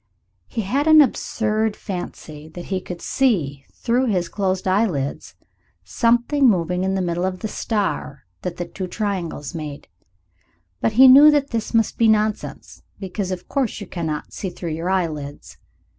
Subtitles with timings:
[0.47, 5.35] He had an absurd fancy that he could see, through his closed eyelids,
[5.83, 9.87] something moving in the middle of the star that the two triangles made.
[10.79, 14.71] But he knew that this must be nonsense, because, of course, you cannot see through
[14.71, 15.57] your eyelids.